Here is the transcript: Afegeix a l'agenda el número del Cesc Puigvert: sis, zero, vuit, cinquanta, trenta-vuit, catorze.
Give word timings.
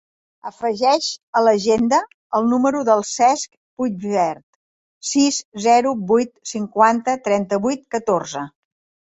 Afegeix 0.49 1.07
a 1.39 1.41
l'agenda 1.47 1.99
el 2.39 2.47
número 2.53 2.81
del 2.87 3.03
Cesc 3.09 3.49
Puigvert: 3.81 4.43
sis, 5.13 5.43
zero, 5.67 5.93
vuit, 6.15 6.35
cinquanta, 6.57 7.19
trenta-vuit, 7.29 7.89
catorze. 7.99 8.45